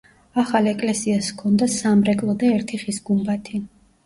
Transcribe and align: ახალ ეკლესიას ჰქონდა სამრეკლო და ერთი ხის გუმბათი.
ახალ 0.43 0.69
ეკლესიას 0.71 1.29
ჰქონდა 1.33 1.67
სამრეკლო 1.75 2.35
და 2.45 2.51
ერთი 2.57 2.81
ხის 2.87 3.03
გუმბათი. 3.13 3.63